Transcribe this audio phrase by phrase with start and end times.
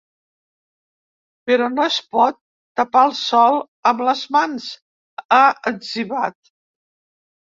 [1.49, 2.39] “Però no es pot
[2.81, 3.57] tapar el sol
[3.91, 4.65] amb les mans”,
[5.37, 5.43] ha
[5.73, 6.39] etzibat.